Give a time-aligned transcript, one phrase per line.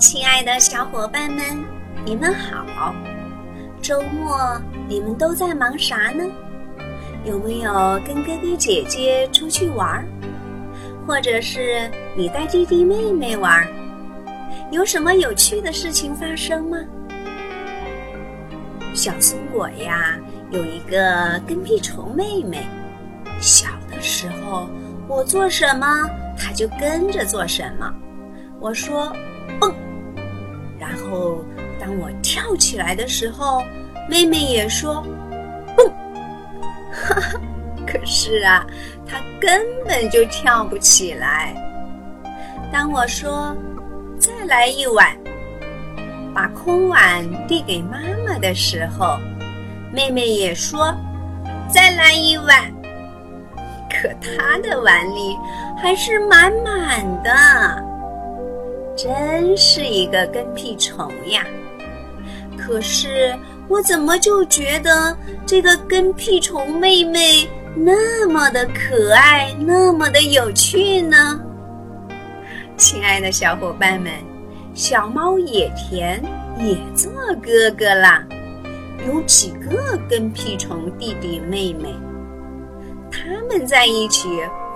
[0.00, 1.44] 亲爱的小伙伴们，
[2.06, 2.94] 你们好！
[3.82, 4.58] 周末
[4.88, 6.24] 你们都在忙啥呢？
[7.22, 10.02] 有没有跟哥哥姐姐出去玩？
[11.06, 13.68] 或者是你带弟弟妹妹玩？
[14.70, 16.78] 有什么有趣的事情发生吗？
[18.94, 20.18] 小松果呀，
[20.50, 22.66] 有一个跟屁虫妹妹。
[23.38, 24.66] 小的时候，
[25.06, 26.08] 我做什么，
[26.38, 27.92] 它就跟着做什么。
[28.60, 29.14] 我说
[29.60, 29.74] 蹦，
[30.80, 31.44] 然后
[31.78, 33.62] 当我跳起来的时候，
[34.08, 35.04] 妹妹也说
[35.76, 35.86] 蹦。
[36.90, 37.40] 哈哈，
[37.86, 38.66] 可是啊，
[39.06, 41.54] 她根本就跳不起来。
[42.72, 43.54] 当我说
[44.18, 45.14] 再来一碗，
[46.34, 49.18] 把空碗递给妈妈的时候，
[49.92, 50.94] 妹妹也说
[51.68, 52.72] 再来一碗。
[53.90, 55.36] 可她的碗里
[55.76, 57.89] 还是满满的。
[58.96, 61.46] 真是一个跟屁虫呀！
[62.58, 63.34] 可是
[63.68, 71.40] 我怎么就觉得这个跟屁虫妹妹那么的可爱，那么的有趣呢？
[72.76, 74.12] 亲爱的小伙伴们，
[74.74, 76.22] 小猫野田
[76.58, 77.10] 也做
[77.42, 78.24] 哥哥啦！
[79.06, 81.94] 有几个跟屁虫弟弟妹妹？
[83.10, 84.28] 他们在一起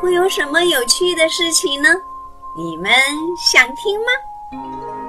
[0.00, 1.88] 会有什么有趣的事情呢？
[2.56, 2.92] 你们
[3.36, 4.10] 想听吗？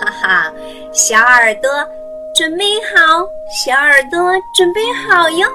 [0.00, 0.52] 哈哈，
[0.92, 1.68] 小耳朵
[2.36, 3.26] 准备好，
[3.64, 5.48] 小耳朵准备好哟！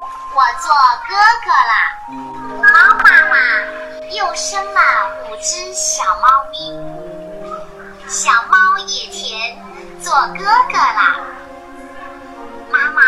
[0.00, 0.74] 我做
[1.06, 1.72] 哥哥啦！
[2.60, 3.36] 猫妈妈
[4.10, 4.80] 又生了
[5.22, 6.58] 五只小猫咪，
[8.08, 8.56] 小猫
[8.88, 9.56] 野田
[10.02, 11.16] 做哥哥啦！
[12.72, 13.02] 妈妈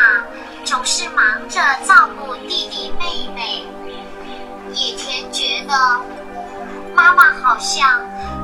[0.64, 3.66] 总是忙着照顾弟弟妹妹。
[4.74, 5.17] 野田
[5.68, 5.74] 得
[6.96, 8.00] 妈妈好像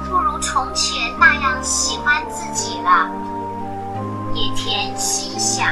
[0.09, 3.09] 不如从前那样喜欢自己了。
[4.35, 5.67] 野田心想：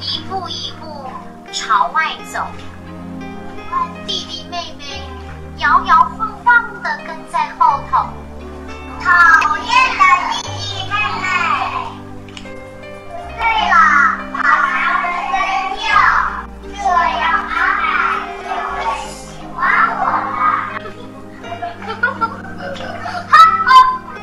[0.00, 1.10] 一步一步
[1.52, 2.46] 朝外走，
[4.06, 5.02] 弟弟妹妹
[5.56, 8.06] 摇摇晃晃的跟在后头。
[9.02, 9.66] 讨厌
[9.96, 10.02] 的
[10.42, 11.26] 弟弟妹妹！
[13.36, 13.74] 对了，
[14.32, 15.36] 把他们扔
[15.78, 15.86] 掉，
[16.62, 16.76] 这
[17.18, 17.82] 样阿奶
[18.44, 18.76] 就会
[19.06, 19.16] 喜
[19.54, 19.58] 欢
[19.98, 20.30] 我了。
[21.86, 21.88] 哈
[23.66, 23.68] 哈，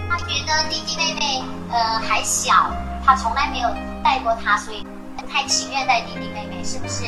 [0.10, 1.44] 他觉得弟弟妹妹。
[1.72, 2.72] 呃，还小，
[3.06, 3.68] 他从来没有
[4.02, 4.86] 带过他，所以
[5.36, 7.04] 太情愿带弟弟妹妹，是不是？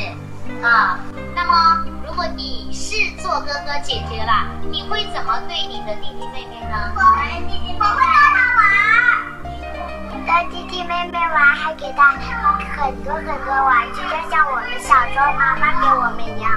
[0.61, 0.99] 啊，
[1.33, 6.91] 那么如果你是做哥哥姐姐了，你会怎么对你的弟弟妹妹呢？
[6.93, 8.03] 我会弟弟妹妹带
[8.35, 16.51] 他玩，带弟弟妹妹玩，还给他很多很多玩具，就像我们小时候妈妈给我们一样，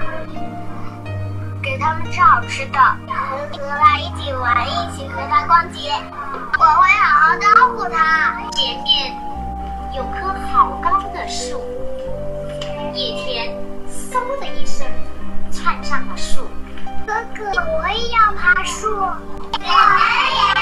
[1.62, 4.89] 给他们吃好吃的，和他一起玩，一
[18.60, 18.94] 也要爬树。
[18.96, 19.64] 我们
[20.30, 20.60] 也要爬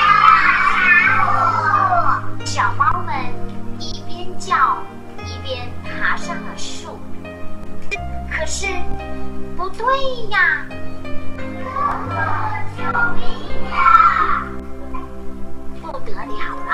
[2.38, 2.46] 树。
[2.46, 3.10] 小猫们
[3.80, 4.78] 一边叫
[5.24, 6.98] 一边爬上了树。
[8.30, 8.66] 可是
[9.56, 9.84] 不对
[10.30, 10.64] 呀！
[10.64, 12.14] 哥哥，
[12.76, 12.82] 救
[13.16, 13.22] 命
[13.70, 13.76] 呀！
[15.82, 16.70] 不得了了，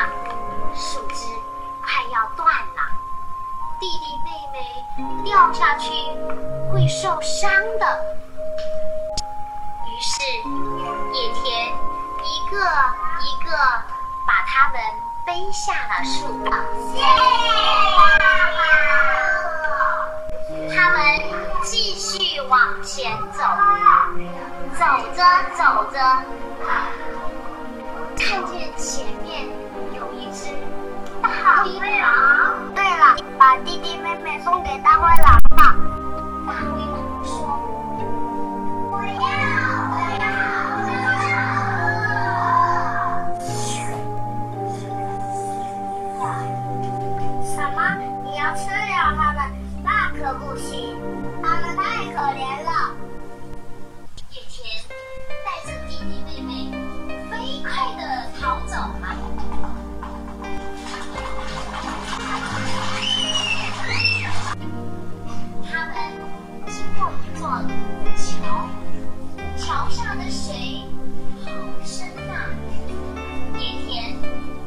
[0.75, 1.15] 树枝
[1.83, 2.81] 快要断了，
[3.81, 4.56] 弟弟妹妹
[5.25, 5.91] 掉下去
[6.71, 7.85] 会受伤的。
[12.55, 12.61] 个
[13.21, 13.51] 一个
[14.27, 14.81] 把他们
[15.27, 16.45] 背下了树。
[16.93, 18.61] 谢谢爸爸
[20.73, 20.97] 他们
[21.65, 23.43] 继续往前走，
[24.79, 24.85] 走
[25.17, 25.19] 着
[25.56, 25.99] 走着。
[28.17, 29.49] 看见前面
[29.93, 30.55] 有一只
[31.21, 32.55] 大灰狼。
[32.75, 35.75] 对了，把弟弟妹妹送给大灰狼吧。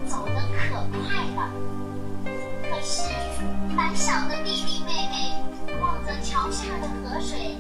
[0.07, 1.51] 走得可快了。
[2.69, 3.09] 可是
[3.75, 7.57] 胆小的弟弟妹妹望着桥下的河水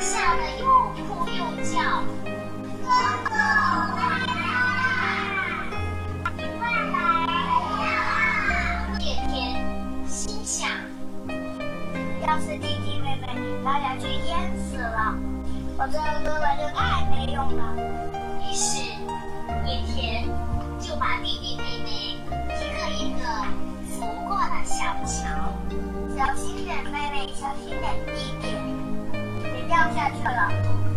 [0.00, 0.66] 吓得又
[1.06, 2.02] 哭又叫
[2.84, 3.52] 爸爸
[10.44, 10.68] 想
[12.26, 13.32] 要是弟弟妹妹
[14.26, 15.14] 淹死了
[15.78, 17.74] 我这个哥哥就太没用了
[18.40, 18.82] 于是
[19.66, 20.28] 一天
[21.02, 21.90] 把弟弟妹妹
[22.60, 23.26] 一个一个
[23.90, 25.26] 扶过了小桥。
[26.16, 28.54] 小心点，妹妹，小心点，弟弟，
[29.42, 30.48] 别掉下去了。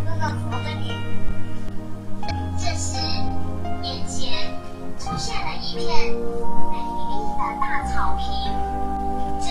[0.05, 0.93] 哥哥扶着你。
[2.55, 2.99] 这时，
[3.81, 4.53] 眼前
[4.99, 6.77] 出现了一片美
[7.09, 8.29] 丽的大草坪，
[9.41, 9.49] 这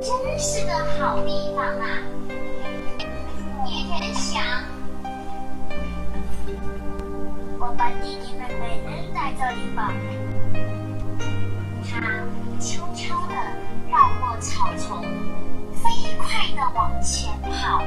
[0.00, 1.84] 真是个好地方啊！
[3.66, 4.42] 野田想，
[7.76, 9.92] 把弟弟妹妹扔在这里吧。
[11.84, 12.00] 他
[12.58, 13.34] 悄悄地
[13.90, 15.02] 绕过草丛，
[15.74, 16.26] 飞快
[16.56, 17.82] 地往前跑。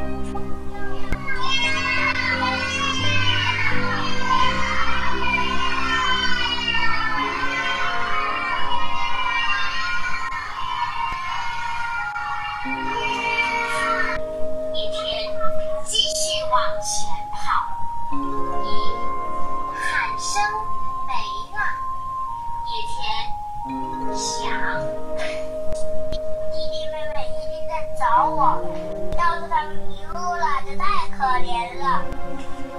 [31.20, 32.02] 可怜了。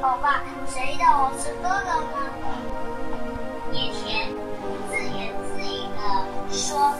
[0.00, 2.16] 好吧，谁让我是哥哥呢？
[3.70, 4.32] 野田
[4.88, 6.00] 自言自语地
[6.50, 6.90] 说：“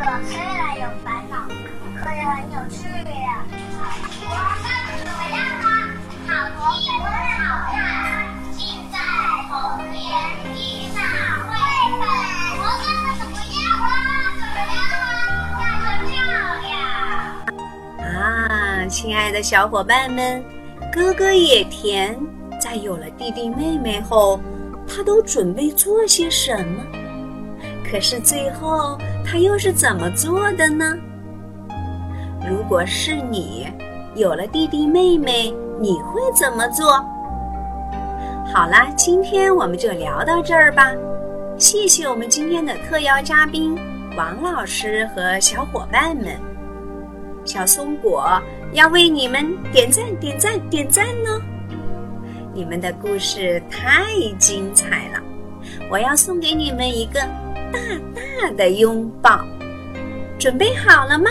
[0.00, 0.06] 的。
[0.06, 1.36] 做哥哥虽然有烦恼，
[2.02, 3.44] 可也很有趣呀。
[4.22, 4.32] 我
[4.62, 4.64] 们
[4.96, 5.68] 怎么样啊？
[6.26, 6.32] 好
[6.78, 7.74] 听好看，
[8.52, 8.58] 尽
[8.90, 8.96] 在
[9.48, 9.52] 童
[9.92, 10.00] 年
[10.42, 10.56] 的
[10.94, 10.98] 大
[11.46, 11.48] 绘
[12.00, 12.02] 本。
[12.56, 12.88] 我们
[13.18, 13.92] 怎么样啊？
[14.40, 14.80] 怎么样
[15.54, 15.84] 啊？
[16.08, 16.10] 漂
[16.66, 18.08] 亮！
[18.14, 20.42] 啊，亲爱的小伙伴们，
[20.92, 22.18] 哥哥野田
[22.60, 24.40] 在有了弟弟妹妹后，
[24.88, 26.82] 他都准备做些什么？
[27.90, 30.96] 可是最后他又是怎么做的呢？
[32.48, 33.68] 如果是你
[34.16, 37.04] 有了弟弟妹妹，你会怎么做？
[38.52, 40.92] 好啦，今天我们就聊到这儿吧。
[41.56, 43.78] 谢谢我们今天的特邀嘉宾
[44.16, 46.36] 王老师和小伙伴们。
[47.44, 48.40] 小松果
[48.72, 51.40] 要为你们点赞、点赞、点赞呢！
[52.52, 54.06] 你们的故事太
[54.38, 55.22] 精彩了，
[55.90, 57.20] 我要送给你们一个
[57.72, 57.78] 大
[58.42, 59.40] 大的拥抱。
[60.38, 61.30] 准备好了吗？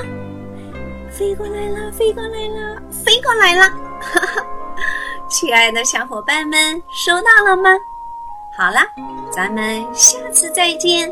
[1.12, 3.64] 飞过来了，飞过来了，飞过来了！
[4.00, 4.46] 哈哈，
[5.28, 7.72] 亲爱的小伙伴们，收到了吗？
[8.56, 8.80] 好了，
[9.32, 11.12] 咱们下次再见。